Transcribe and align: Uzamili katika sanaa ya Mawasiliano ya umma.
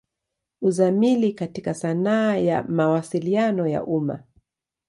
Uzamili 0.61 1.33
katika 1.33 1.73
sanaa 1.73 2.35
ya 2.35 2.63
Mawasiliano 2.63 3.67
ya 3.67 3.83
umma. 3.83 4.23